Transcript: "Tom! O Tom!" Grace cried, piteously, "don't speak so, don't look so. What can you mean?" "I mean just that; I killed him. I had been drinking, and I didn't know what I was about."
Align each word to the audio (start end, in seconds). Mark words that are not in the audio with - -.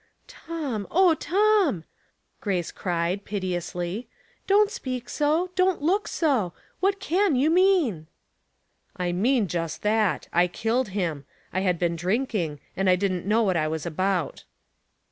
"Tom! 0.27 0.87
O 0.89 1.13
Tom!" 1.13 1.83
Grace 2.41 2.71
cried, 2.71 3.23
piteously, 3.23 4.07
"don't 4.47 4.71
speak 4.71 5.07
so, 5.07 5.51
don't 5.53 5.83
look 5.83 6.07
so. 6.07 6.53
What 6.79 6.99
can 6.99 7.35
you 7.35 7.51
mean?" 7.51 8.07
"I 8.97 9.11
mean 9.11 9.45
just 9.45 9.83
that; 9.83 10.27
I 10.33 10.47
killed 10.47 10.87
him. 10.97 11.25
I 11.53 11.59
had 11.59 11.77
been 11.77 11.95
drinking, 11.95 12.61
and 12.75 12.89
I 12.89 12.95
didn't 12.95 13.27
know 13.27 13.43
what 13.43 13.55
I 13.55 13.67
was 13.67 13.85
about." 13.85 14.43